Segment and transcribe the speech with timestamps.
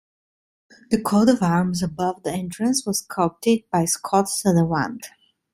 [0.89, 5.05] The coat of arms above the entrance was sculpted by Scott Sutherland.